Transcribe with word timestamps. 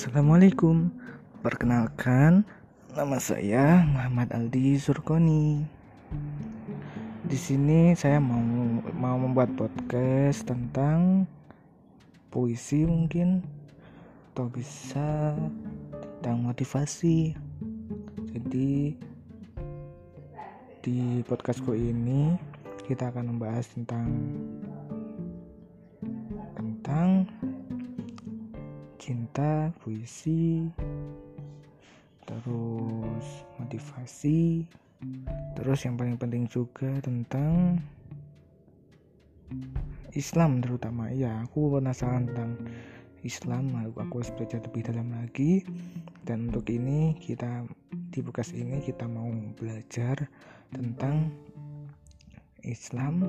Assalamualaikum. 0.00 0.88
Perkenalkan, 1.44 2.48
nama 2.96 3.20
saya 3.20 3.84
Muhammad 3.84 4.32
Aldi 4.32 4.80
Surkoni. 4.80 5.60
Di 7.28 7.36
sini 7.36 7.92
saya 7.92 8.16
mau 8.16 8.40
mau 8.96 9.20
membuat 9.20 9.52
podcast 9.60 10.48
tentang 10.48 11.28
puisi 12.32 12.88
mungkin 12.88 13.44
atau 14.32 14.48
bisa 14.48 15.36
tentang 15.92 16.48
motivasi. 16.48 17.36
Jadi 18.32 18.96
di 20.80 21.20
podcastku 21.28 21.76
ini 21.76 22.40
kita 22.88 23.12
akan 23.12 23.36
membahas 23.36 23.68
tentang 23.76 24.08
tentang 26.56 27.28
cinta, 29.00 29.72
puisi, 29.80 30.68
terus 32.28 33.26
motivasi, 33.56 34.68
terus 35.56 35.80
yang 35.88 35.96
paling 35.96 36.20
penting 36.20 36.44
juga 36.44 37.00
tentang 37.00 37.80
Islam 40.12 40.60
terutama. 40.60 41.08
Ya 41.10 41.40
aku 41.40 41.80
penasaran 41.80 42.28
tentang 42.28 42.60
Islam 43.24 43.72
aku, 43.96 44.20
harus 44.20 44.32
belajar 44.36 44.60
lebih 44.68 44.84
dalam 44.84 45.08
lagi. 45.16 45.64
Dan 46.28 46.52
untuk 46.52 46.68
ini 46.68 47.16
kita 47.16 47.64
di 48.12 48.20
bekas 48.20 48.52
ini 48.52 48.84
kita 48.84 49.08
mau 49.08 49.32
belajar 49.56 50.28
tentang 50.70 51.32
Islam 52.60 53.24